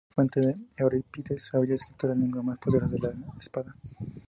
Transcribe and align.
Según 0.09 0.09
esa 0.09 0.15
fuente, 0.41 0.61
Eurípides 0.77 1.51
habría 1.53 1.75
escrito 1.75 2.07
"La 2.07 2.15
lengua 2.15 2.39
es 2.41 2.45
más 2.47 2.57
poderosa 2.59 2.91
que 2.95 3.01
la 3.07 3.13
espada". 3.39 3.75